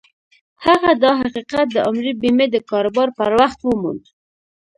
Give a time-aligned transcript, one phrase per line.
[0.65, 4.03] هغه دا حقيقت د عمري بيمې د کاروبار پر وخت وموند.